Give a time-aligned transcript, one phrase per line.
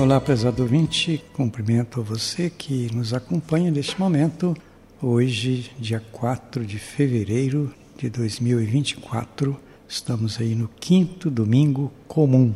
[0.00, 4.56] Olá, prezado ouvinte, cumprimento a você que nos acompanha neste momento,
[5.02, 12.54] hoje, dia 4 de fevereiro de 2024, estamos aí no quinto domingo comum.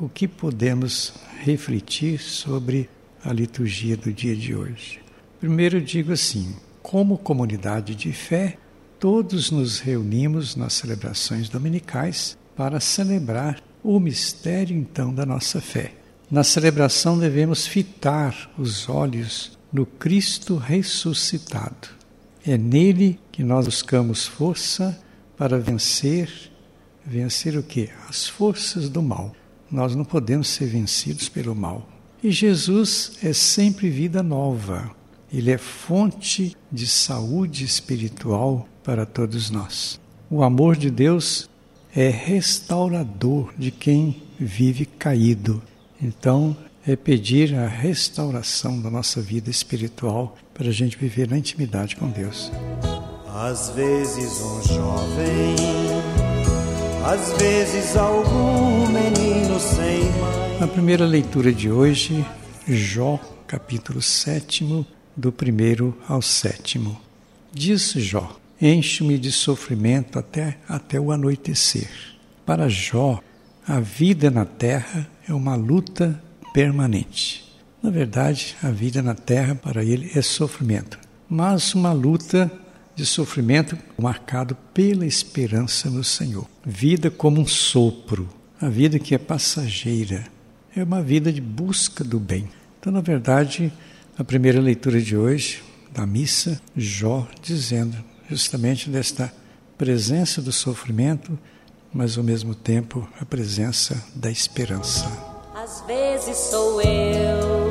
[0.00, 1.12] O que podemos
[1.44, 2.88] refletir sobre
[3.22, 4.98] a liturgia do dia de hoje?
[5.38, 8.56] Primeiro, digo assim: como comunidade de fé,
[8.98, 15.92] todos nos reunimos nas celebrações dominicais para celebrar o mistério então da nossa fé.
[16.28, 21.88] Na celebração devemos fitar os olhos no Cristo ressuscitado.
[22.44, 25.00] É nele que nós buscamos força
[25.36, 26.28] para vencer,
[27.04, 27.90] vencer o quê?
[28.08, 29.36] As forças do mal.
[29.70, 31.88] Nós não podemos ser vencidos pelo mal.
[32.22, 34.90] E Jesus é sempre vida nova.
[35.32, 40.00] Ele é fonte de saúde espiritual para todos nós.
[40.28, 41.48] O amor de Deus
[41.94, 45.62] é restaurador de quem vive caído.
[46.00, 51.96] Então, é pedir a restauração da nossa vida espiritual para a gente viver na intimidade
[51.96, 52.52] com Deus.
[53.34, 55.56] Às vezes um jovem,
[57.04, 60.58] às vezes algum menino sem mãe.
[60.60, 62.24] Na primeira leitura de hoje,
[62.68, 64.86] Jó, capítulo 7,
[65.16, 67.00] do primeiro ao sétimo.
[67.52, 71.90] Diz Jó: Enche-me de sofrimento até, até o anoitecer.
[72.44, 73.20] Para Jó,
[73.66, 77.44] a vida na terra é uma luta permanente.
[77.82, 82.50] Na verdade, a vida na terra para ele é sofrimento, mas uma luta
[82.94, 86.46] de sofrimento marcado pela esperança no Senhor.
[86.64, 88.28] Vida como um sopro,
[88.60, 90.24] a vida que é passageira,
[90.74, 92.48] é uma vida de busca do bem.
[92.80, 93.72] Então, na verdade,
[94.16, 97.96] a primeira leitura de hoje da missa, Jó dizendo
[98.30, 99.32] justamente desta
[99.76, 101.38] presença do sofrimento
[101.96, 105.10] mas ao mesmo tempo a presença da esperança.
[105.54, 107.70] Às vezes sou eu,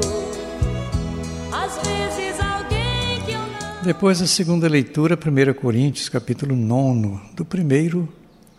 [1.52, 3.84] às vezes alguém que eu não.
[3.84, 8.08] Depois da segunda leitura, 1 Coríntios, capítulo 9, do 1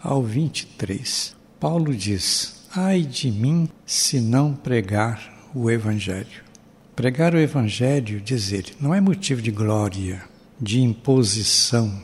[0.00, 1.34] ao 23.
[1.58, 6.46] Paulo diz: Ai de mim se não pregar o Evangelho.
[6.94, 10.22] Pregar o Evangelho, diz ele, não é motivo de glória,
[10.58, 12.02] de imposição,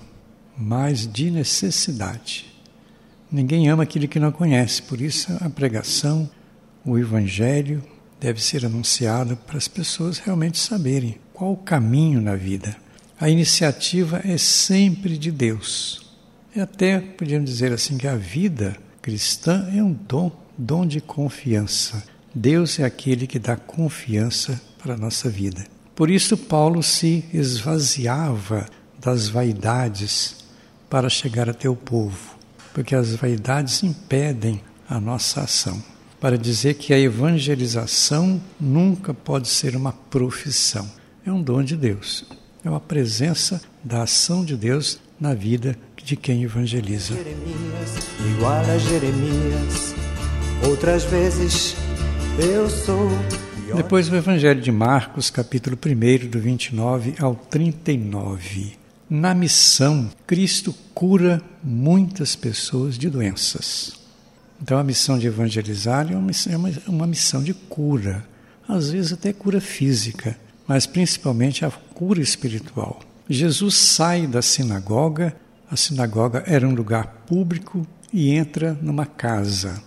[0.59, 2.52] mas de necessidade
[3.33, 6.29] Ninguém ama aquilo que não conhece, por isso a pregação,
[6.85, 7.83] o evangelho
[8.21, 12.77] deve ser anunciado para as pessoas realmente saberem qual o caminho na vida.
[13.19, 16.15] A iniciativa é sempre de Deus.
[16.55, 22.05] E até podíamos dizer assim que a vida cristã é um dom, dom de confiança.
[22.35, 25.65] Deus é aquele que dá confiança para a nossa vida.
[25.97, 28.67] Por isso Paulo se esvaziava
[29.01, 30.37] das vaidades
[30.91, 32.42] para chegar até o povo
[32.73, 35.83] porque as vaidades impedem a nossa ação.
[36.21, 40.89] Para dizer que a evangelização nunca pode ser uma profissão,
[41.27, 42.25] é um dom de Deus,
[42.65, 47.15] é uma presença da ação de Deus na vida de quem evangeliza.
[47.15, 47.97] Jeremias,
[48.35, 49.95] igual a Jeremias,
[50.69, 51.77] outras vezes
[52.39, 53.09] eu sou.
[53.75, 58.82] Depois o Evangelho de Marcos, capítulo 1, do 29 ao 39.
[59.15, 63.93] Na missão, Cristo cura muitas pessoas de doenças.
[64.59, 68.27] Então, a missão de evangelizar é uma missão, é uma, uma missão de cura,
[68.67, 70.35] às vezes até cura física,
[70.67, 73.01] mas principalmente a cura espiritual.
[73.29, 75.37] Jesus sai da sinagoga,
[75.71, 79.83] a sinagoga era um lugar público, e entra numa casa.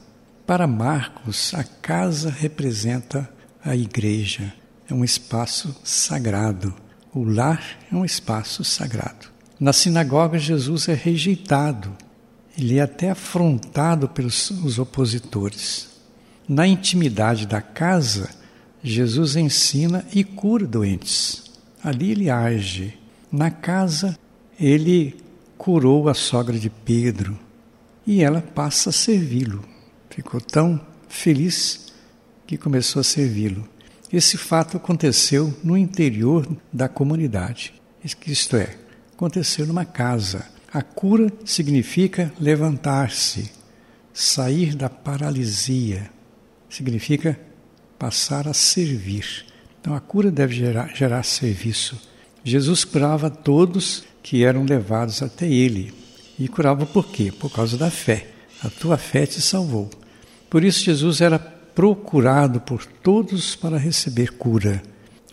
[0.46, 3.28] Para Marcos, a casa representa
[3.64, 4.54] a igreja,
[4.88, 6.85] é um espaço sagrado.
[7.16, 9.28] O lar é um espaço sagrado.
[9.58, 11.96] Na sinagoga, Jesus é rejeitado,
[12.58, 15.88] ele é até afrontado pelos os opositores.
[16.46, 18.30] Na intimidade da casa,
[18.84, 21.46] Jesus ensina e cura doentes.
[21.82, 23.00] Ali ele age.
[23.32, 24.20] Na casa,
[24.60, 25.16] ele
[25.58, 27.40] curou a sogra de Pedro
[28.06, 29.64] e ela passa a servi-lo.
[30.10, 31.94] Ficou tão feliz
[32.46, 33.66] que começou a servi-lo.
[34.16, 37.74] Esse fato aconteceu no interior da comunidade.
[38.26, 38.74] Isto é,
[39.14, 40.46] aconteceu numa casa.
[40.72, 43.52] A cura significa levantar-se,
[44.14, 46.10] sair da paralisia,
[46.70, 47.38] significa
[48.00, 49.48] passar a servir.
[49.82, 52.00] Então a cura deve gerar, gerar serviço.
[52.42, 55.94] Jesus curava todos que eram levados até ele.
[56.40, 57.34] E curava por quê?
[57.38, 58.28] Por causa da fé.
[58.64, 59.90] A tua fé te salvou.
[60.50, 64.82] Por isso Jesus era procurado por todos para receber cura.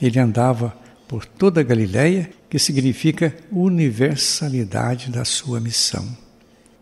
[0.01, 6.05] Ele andava por toda a Galiléia, que significa universalidade da sua missão.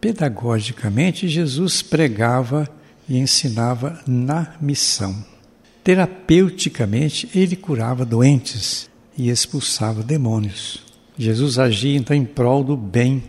[0.00, 2.66] Pedagogicamente, Jesus pregava
[3.06, 5.14] e ensinava na missão.
[5.84, 10.82] Terapeuticamente, ele curava doentes e expulsava demônios.
[11.18, 13.22] Jesus agia então em prol do bem,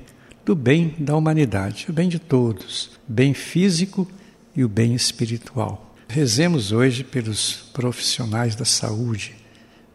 [0.46, 4.08] do bem da humanidade, o bem de todos, bem físico
[4.56, 5.91] e o bem espiritual.
[6.14, 9.34] Rezemos hoje pelos profissionais da saúde,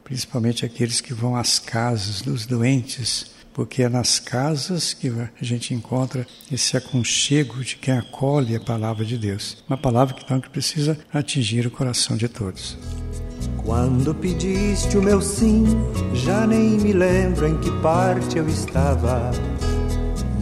[0.03, 5.75] principalmente aqueles que vão às casas dos doentes, porque é nas casas que a gente
[5.75, 9.63] encontra esse aconchego de quem acolhe a palavra de Deus.
[9.69, 12.79] Uma palavra que então precisa atingir o coração de todos.
[13.59, 15.67] Quando pediste o meu sim,
[16.15, 19.33] já nem me lembro em que parte eu estava.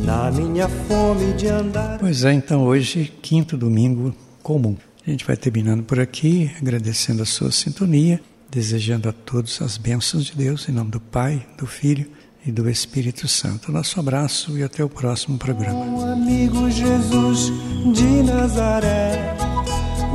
[0.04, 1.98] Na minha fome de andar.
[1.98, 4.76] Pois é, então hoje, quinto domingo comum.
[5.06, 10.24] A gente vai terminando por aqui, agradecendo a sua sintonia, desejando a todos as bênçãos
[10.24, 12.10] de Deus, em nome do Pai, do Filho
[12.46, 13.70] e do Espírito Santo.
[13.70, 16.10] Nosso abraço e até o próximo programa.
[16.10, 17.52] Amigo Jesus
[17.94, 19.36] de Nazaré,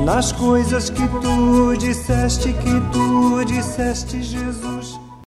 [0.03, 5.08] nas coisas que tu disseste, que tu disseste, Jesus.